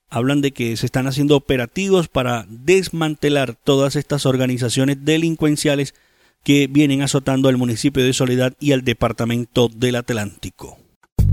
hablan 0.09 0.41
de 0.41 0.53
que 0.53 0.77
se 0.77 0.87
están 0.87 1.07
haciendo 1.07 1.37
operativos 1.37 2.09
para 2.09 2.47
desmantelar 2.49 3.55
todas 3.55 3.97
estas 3.97 4.25
organizaciones 4.25 5.05
delincuenciales 5.05 5.95
que 6.45 6.69
vienen 6.69 7.03
azotando 7.03 7.49
al 7.49 7.57
municipio 7.57 8.05
de 8.05 8.13
Soledad 8.13 8.55
y 8.61 8.71
al 8.71 8.83
departamento 8.83 9.69
del 9.69 9.97
Atlántico. 9.97 10.79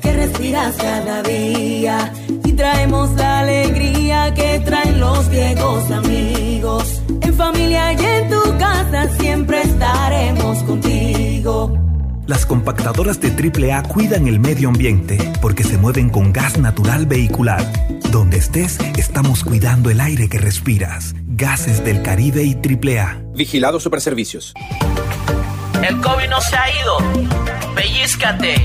que 0.00 0.12
respiras 0.12 0.76
cada 0.76 1.22
día 1.22 2.12
y 2.44 2.52
traemos 2.52 3.10
la 3.12 3.40
alegría 3.40 4.32
que 4.34 4.60
traen 4.60 5.00
los 5.00 5.28
viejos 5.28 5.90
amigos. 5.90 7.02
En 7.22 7.34
familia 7.34 7.92
y 7.92 8.04
en 8.04 8.30
tu 8.30 8.58
casa 8.58 9.08
siempre 9.18 9.62
estaremos 9.62 10.62
contigo. 10.64 11.76
Las 12.26 12.46
compactadoras 12.46 13.20
de 13.20 13.30
AAA 13.30 13.82
cuidan 13.84 14.28
el 14.28 14.38
medio 14.38 14.68
ambiente 14.68 15.18
porque 15.42 15.64
se 15.64 15.78
mueven 15.78 16.10
con 16.10 16.32
gas 16.32 16.58
natural 16.58 17.06
vehicular. 17.06 17.64
Donde 18.12 18.38
estés, 18.38 18.78
estamos 18.96 19.42
cuidando 19.42 19.90
el 19.90 20.00
aire 20.00 20.28
que 20.28 20.38
respiras. 20.38 21.14
Gases 21.26 21.84
del 21.84 22.02
Caribe 22.02 22.44
y 22.44 22.54
AAA. 22.54 23.20
Vigilado 23.34 23.80
Superservicios. 23.80 24.54
El 25.82 26.00
COVID 26.00 26.28
no 26.28 26.40
se 26.40 26.56
ha 26.56 26.82
ido. 26.82 26.98
Pellizcate. 27.74 28.64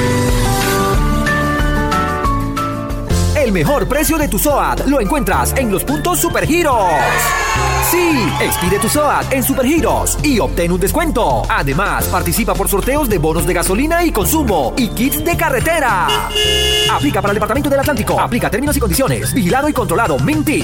Mejor 3.51 3.85
precio 3.85 4.17
de 4.17 4.29
tu 4.29 4.39
SOAT 4.39 4.87
lo 4.87 5.01
encuentras 5.01 5.53
en 5.57 5.69
los 5.69 5.83
puntos 5.83 6.19
Supergiros. 6.19 6.85
Sí, 7.89 8.25
expide 8.39 8.79
tu 8.79 8.87
SOAT 8.87 9.33
en 9.33 9.43
Supergiros 9.43 10.17
y 10.23 10.39
obtén 10.39 10.71
un 10.71 10.79
descuento. 10.79 11.43
Además, 11.49 12.05
participa 12.05 12.53
por 12.53 12.69
sorteos 12.69 13.09
de 13.09 13.17
bonos 13.17 13.45
de 13.45 13.53
gasolina 13.53 14.05
y 14.05 14.11
consumo 14.11 14.73
y 14.77 14.87
kits 14.89 15.25
de 15.25 15.35
carretera. 15.35 16.07
Aplica 16.93 17.21
para 17.21 17.33
el 17.33 17.35
Departamento 17.35 17.69
del 17.69 17.81
Atlántico. 17.81 18.17
Aplica 18.17 18.49
términos 18.49 18.77
y 18.77 18.79
condiciones. 18.79 19.33
Vigilado 19.33 19.67
y 19.67 19.73
controlado. 19.73 20.17
Minty. 20.19 20.63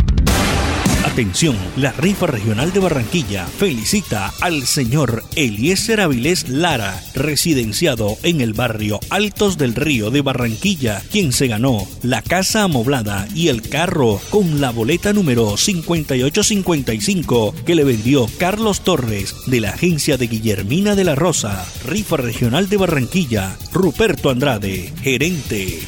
Atención, 1.11 1.57
la 1.75 1.91
rifa 1.91 2.25
regional 2.25 2.71
de 2.71 2.79
Barranquilla 2.79 3.45
felicita 3.45 4.31
al 4.39 4.65
señor 4.65 5.25
Eliezer 5.35 5.99
Avilés 5.99 6.47
Lara, 6.47 7.03
residenciado 7.13 8.15
en 8.23 8.39
el 8.39 8.53
barrio 8.53 9.01
Altos 9.09 9.57
del 9.57 9.75
Río 9.75 10.09
de 10.09 10.21
Barranquilla, 10.21 11.03
quien 11.11 11.33
se 11.33 11.47
ganó 11.47 11.85
la 12.01 12.21
casa 12.21 12.63
amoblada 12.63 13.27
y 13.35 13.49
el 13.49 13.61
carro 13.61 14.21
con 14.29 14.61
la 14.61 14.71
boleta 14.71 15.11
número 15.11 15.57
5855 15.57 17.55
que 17.65 17.75
le 17.75 17.83
vendió 17.83 18.27
Carlos 18.39 18.79
Torres 18.79 19.35
de 19.47 19.59
la 19.59 19.71
agencia 19.71 20.15
de 20.15 20.27
Guillermina 20.27 20.95
de 20.95 21.03
la 21.03 21.15
Rosa. 21.15 21.65
Rifa 21.85 22.15
regional 22.15 22.69
de 22.69 22.77
Barranquilla, 22.77 23.57
Ruperto 23.73 24.29
Andrade, 24.29 24.93
gerente. 25.03 25.81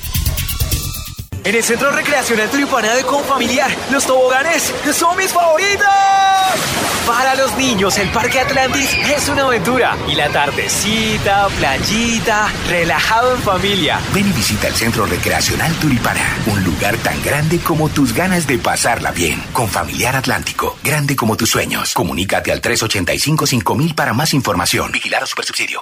En 1.45 1.55
el 1.55 1.63
Centro 1.63 1.91
Recreacional 1.91 2.49
Tulipana 2.49 2.95
de 2.95 3.03
Confamiliar, 3.03 3.69
los 3.91 4.05
toboganes 4.05 4.73
son 4.93 5.17
mis 5.17 5.33
favoritos. 5.33 5.85
Para 7.05 7.35
los 7.35 7.57
niños, 7.57 7.97
el 7.97 8.09
Parque 8.11 8.39
Atlantis 8.39 8.89
es 9.13 9.27
una 9.27 9.43
aventura. 9.43 9.97
Y 10.07 10.15
la 10.15 10.29
tardecita, 10.29 11.49
playita, 11.59 12.49
relajado 12.69 13.35
en 13.35 13.41
familia. 13.41 13.99
Ven 14.13 14.29
y 14.29 14.31
visita 14.31 14.69
el 14.69 14.73
Centro 14.73 15.05
Recreacional 15.05 15.73
Tulipana, 15.81 16.37
un 16.45 16.63
lugar 16.63 16.95
tan 16.99 17.21
grande 17.21 17.59
como 17.59 17.89
tus 17.89 18.13
ganas 18.13 18.47
de 18.47 18.57
pasarla 18.57 19.11
bien. 19.11 19.43
Con 19.51 19.67
Familiar 19.67 20.15
Atlántico, 20.15 20.77
grande 20.81 21.17
como 21.17 21.35
tus 21.35 21.49
sueños. 21.49 21.93
Comunícate 21.93 22.53
al 22.53 22.61
385-5000 22.61 23.95
para 23.95 24.13
más 24.13 24.33
información. 24.33 24.93
Vigilado 24.93 25.25
Supersubsidio. 25.25 25.81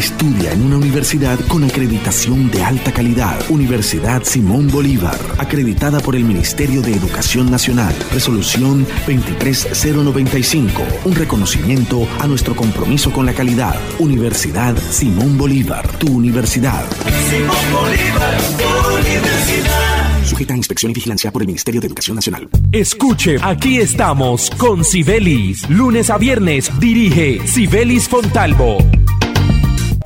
Estudia 0.00 0.52
en 0.52 0.62
una 0.62 0.78
universidad 0.78 1.38
con 1.40 1.62
acreditación 1.62 2.50
de 2.50 2.62
alta 2.64 2.90
calidad. 2.90 3.38
Universidad 3.50 4.22
Simón 4.24 4.68
Bolívar, 4.68 5.20
acreditada 5.36 6.00
por 6.00 6.16
el 6.16 6.24
Ministerio 6.24 6.80
de 6.80 6.94
Educación 6.94 7.50
Nacional. 7.50 7.94
Resolución 8.10 8.86
23095. 9.04 10.82
Un 11.04 11.14
reconocimiento 11.14 12.08
a 12.18 12.26
nuestro 12.26 12.56
compromiso 12.56 13.12
con 13.12 13.26
la 13.26 13.34
calidad. 13.34 13.78
Universidad 13.98 14.74
Simón 14.90 15.36
Bolívar, 15.36 15.86
tu 15.98 16.10
universidad. 16.10 16.82
Simón 17.28 17.56
Bolívar, 17.70 18.40
tu 18.56 18.96
universidad. 18.96 20.24
Sujeta 20.24 20.54
a 20.54 20.56
inspección 20.56 20.92
y 20.92 20.94
vigilancia 20.94 21.30
por 21.30 21.42
el 21.42 21.46
Ministerio 21.46 21.82
de 21.82 21.88
Educación 21.88 22.14
Nacional. 22.14 22.48
Escuche, 22.72 23.36
aquí 23.42 23.76
estamos 23.76 24.48
con 24.56 24.82
Sibelis. 24.82 25.68
Lunes 25.68 26.08
a 26.08 26.16
viernes 26.16 26.70
dirige 26.80 27.46
Sibelis 27.46 28.08
Fontalvo. 28.08 28.78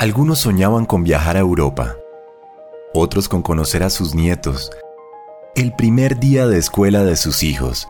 Algunos 0.04 0.40
soñaban 0.40 0.84
con 0.84 1.02
viajar 1.02 1.38
a 1.38 1.40
Europa, 1.40 1.96
otros 2.92 3.26
con 3.26 3.40
conocer 3.40 3.82
a 3.82 3.88
sus 3.88 4.14
nietos, 4.14 4.70
el 5.54 5.72
primer 5.72 6.20
día 6.20 6.46
de 6.46 6.58
escuela 6.58 7.04
de 7.04 7.16
sus 7.16 7.42
hijos, 7.42 7.88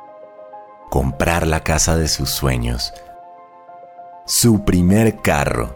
comprar 0.90 1.44
la 1.44 1.64
casa 1.64 1.96
de 1.96 2.06
sus 2.06 2.30
sueños, 2.30 2.94
su 4.26 4.64
primer 4.64 5.22
carro, 5.22 5.74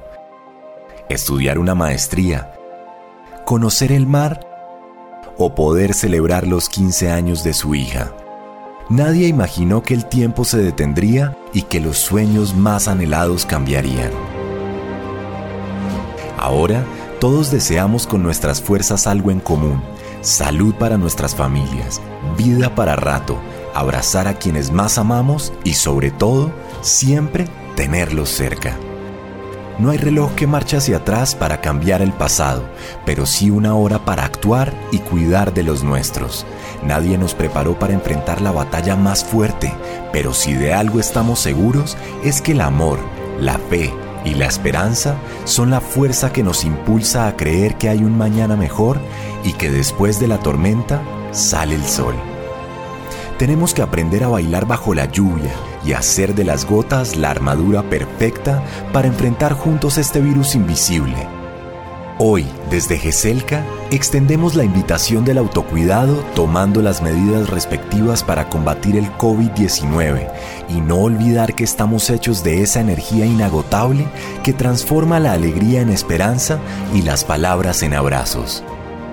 estudiar 1.08 1.58
una 1.58 1.74
maestría, 1.74 2.54
conocer 3.44 3.90
el 3.90 4.06
mar 4.06 4.46
o 5.38 5.56
poder 5.56 5.92
celebrar 5.92 6.46
los 6.46 6.68
15 6.68 7.10
años 7.10 7.42
de 7.42 7.52
su 7.52 7.74
hija. 7.74 8.12
Nadie 8.88 9.26
imaginó 9.26 9.82
que 9.82 9.94
el 9.94 10.06
tiempo 10.06 10.44
se 10.44 10.58
detendría 10.58 11.36
y 11.52 11.62
que 11.62 11.80
los 11.80 11.98
sueños 11.98 12.54
más 12.54 12.86
anhelados 12.86 13.44
cambiarían. 13.44 14.37
Ahora, 16.38 16.84
todos 17.20 17.50
deseamos 17.50 18.06
con 18.06 18.22
nuestras 18.22 18.62
fuerzas 18.62 19.08
algo 19.08 19.30
en 19.32 19.40
común, 19.40 19.82
salud 20.20 20.74
para 20.74 20.96
nuestras 20.96 21.34
familias, 21.34 22.00
vida 22.36 22.74
para 22.74 22.94
rato, 22.94 23.38
abrazar 23.74 24.28
a 24.28 24.34
quienes 24.34 24.70
más 24.70 24.98
amamos 24.98 25.52
y 25.64 25.74
sobre 25.74 26.12
todo, 26.12 26.52
siempre 26.80 27.46
tenerlos 27.74 28.28
cerca. 28.28 28.76
No 29.80 29.90
hay 29.90 29.98
reloj 29.98 30.32
que 30.34 30.48
marche 30.48 30.76
hacia 30.76 30.98
atrás 30.98 31.36
para 31.36 31.60
cambiar 31.60 32.02
el 32.02 32.12
pasado, 32.12 32.64
pero 33.04 33.26
sí 33.26 33.50
una 33.50 33.74
hora 33.76 34.04
para 34.04 34.24
actuar 34.24 34.72
y 34.90 34.98
cuidar 34.98 35.54
de 35.54 35.62
los 35.62 35.84
nuestros. 35.84 36.46
Nadie 36.84 37.16
nos 37.16 37.34
preparó 37.34 37.78
para 37.78 37.94
enfrentar 37.94 38.40
la 38.40 38.50
batalla 38.50 38.96
más 38.96 39.24
fuerte, 39.24 39.72
pero 40.12 40.34
si 40.34 40.54
de 40.54 40.74
algo 40.74 40.98
estamos 40.98 41.38
seguros 41.38 41.96
es 42.24 42.40
que 42.42 42.52
el 42.52 42.60
amor, 42.60 42.98
la 43.40 43.58
fe, 43.58 43.92
y 44.24 44.34
la 44.34 44.46
esperanza 44.46 45.16
son 45.44 45.70
la 45.70 45.80
fuerza 45.80 46.32
que 46.32 46.42
nos 46.42 46.64
impulsa 46.64 47.26
a 47.26 47.36
creer 47.36 47.76
que 47.76 47.88
hay 47.88 47.98
un 47.98 48.16
mañana 48.16 48.56
mejor 48.56 48.98
y 49.44 49.52
que 49.52 49.70
después 49.70 50.18
de 50.20 50.28
la 50.28 50.38
tormenta 50.38 51.02
sale 51.32 51.74
el 51.74 51.84
sol. 51.84 52.14
Tenemos 53.38 53.72
que 53.72 53.82
aprender 53.82 54.24
a 54.24 54.28
bailar 54.28 54.66
bajo 54.66 54.94
la 54.94 55.04
lluvia 55.04 55.52
y 55.84 55.92
hacer 55.92 56.34
de 56.34 56.44
las 56.44 56.64
gotas 56.66 57.16
la 57.16 57.30
armadura 57.30 57.82
perfecta 57.84 58.64
para 58.92 59.06
enfrentar 59.06 59.52
juntos 59.52 59.96
este 59.96 60.20
virus 60.20 60.56
invisible. 60.56 61.37
Hoy, 62.20 62.44
desde 62.68 62.98
GESELCA, 62.98 63.64
extendemos 63.92 64.56
la 64.56 64.64
invitación 64.64 65.24
del 65.24 65.38
autocuidado 65.38 66.16
tomando 66.34 66.82
las 66.82 67.00
medidas 67.00 67.48
respectivas 67.48 68.24
para 68.24 68.48
combatir 68.48 68.96
el 68.96 69.06
COVID-19 69.18 70.28
y 70.68 70.80
no 70.80 70.96
olvidar 70.96 71.54
que 71.54 71.62
estamos 71.62 72.10
hechos 72.10 72.42
de 72.42 72.62
esa 72.62 72.80
energía 72.80 73.24
inagotable 73.24 74.04
que 74.42 74.52
transforma 74.52 75.20
la 75.20 75.32
alegría 75.32 75.80
en 75.80 75.90
esperanza 75.90 76.58
y 76.92 77.02
las 77.02 77.22
palabras 77.22 77.84
en 77.84 77.94
abrazos. 77.94 78.64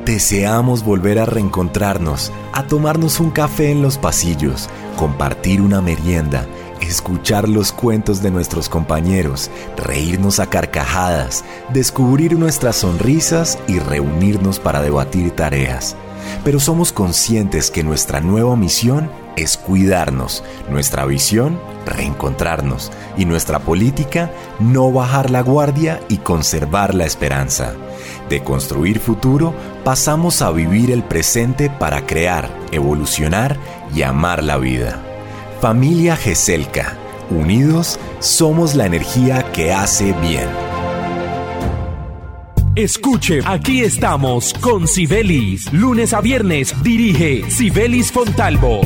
Deseamos 0.03 0.83
volver 0.83 1.19
a 1.19 1.25
reencontrarnos, 1.25 2.31
a 2.53 2.63
tomarnos 2.63 3.19
un 3.19 3.29
café 3.29 3.69
en 3.69 3.83
los 3.83 3.99
pasillos, 3.99 4.67
compartir 4.97 5.61
una 5.61 5.79
merienda, 5.79 6.47
escuchar 6.81 7.47
los 7.49 7.71
cuentos 7.71 8.21
de 8.21 8.31
nuestros 8.31 8.69
compañeros, 8.69 9.49
reírnos 9.77 10.39
a 10.39 10.47
carcajadas, 10.47 11.43
descubrir 11.73 12.37
nuestras 12.37 12.77
sonrisas 12.77 13.57
y 13.67 13.79
reunirnos 13.79 14.59
para 14.59 14.81
debatir 14.81 15.31
tareas. 15.31 15.95
pero 16.43 16.59
somos 16.59 16.91
conscientes 16.91 17.71
que 17.71 17.83
nuestra 17.83 18.19
nueva 18.19 18.55
misión 18.55 19.09
es 19.35 19.57
cuidarnos, 19.57 20.43
nuestra 20.69 21.05
visión, 21.05 21.59
reencontrarnos 21.85 22.91
y 23.17 23.25
nuestra 23.25 23.59
política, 23.59 24.31
no 24.59 24.91
bajar 24.91 25.29
la 25.29 25.41
guardia 25.41 25.99
y 26.09 26.17
conservar 26.17 26.95
la 26.95 27.05
esperanza. 27.05 27.73
De 28.29 28.43
construir 28.43 28.99
futuro, 28.99 29.53
pasamos 29.83 30.41
a 30.41 30.51
vivir 30.51 30.91
el 30.91 31.03
presente 31.03 31.69
para 31.69 32.05
crear, 32.05 32.49
evolucionar 32.71 33.57
y 33.93 34.01
amar 34.01 34.43
la 34.43 34.57
vida. 34.57 35.14
Familia 35.61 36.17
GESELCA, 36.17 36.97
unidos 37.29 37.97
somos 38.19 38.75
la 38.75 38.85
energía 38.85 39.51
que 39.53 39.73
hace 39.73 40.13
bien. 40.21 40.47
Escuche, 42.75 43.39
aquí 43.45 43.81
estamos 43.81 44.53
con 44.53 44.85
Sibelis. 44.85 45.71
Lunes 45.71 46.13
a 46.13 46.19
viernes 46.19 46.75
dirige 46.83 47.49
Sibelis 47.49 48.11
Fontalvo. 48.11 48.81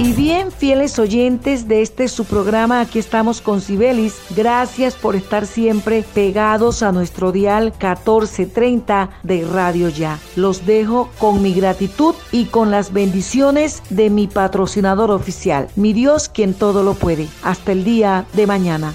Y 0.00 0.14
bien, 0.14 0.50
fieles 0.50 0.98
oyentes 0.98 1.68
de 1.68 1.82
este 1.82 2.08
su 2.08 2.24
programa, 2.24 2.80
aquí 2.80 2.98
estamos 2.98 3.42
con 3.42 3.60
Sibelis. 3.60 4.14
Gracias 4.34 4.94
por 4.94 5.14
estar 5.14 5.44
siempre 5.44 6.02
pegados 6.14 6.82
a 6.82 6.90
nuestro 6.90 7.32
dial 7.32 7.64
1430 7.64 9.10
de 9.22 9.44
Radio 9.44 9.90
Ya. 9.90 10.18
Los 10.36 10.64
dejo 10.64 11.10
con 11.18 11.42
mi 11.42 11.52
gratitud 11.52 12.14
y 12.32 12.46
con 12.46 12.70
las 12.70 12.94
bendiciones 12.94 13.82
de 13.90 14.08
mi 14.08 14.26
patrocinador 14.26 15.10
oficial, 15.10 15.68
mi 15.76 15.92
Dios 15.92 16.30
quien 16.30 16.54
todo 16.54 16.82
lo 16.82 16.94
puede. 16.94 17.28
Hasta 17.42 17.72
el 17.72 17.84
día 17.84 18.24
de 18.32 18.46
mañana. 18.46 18.94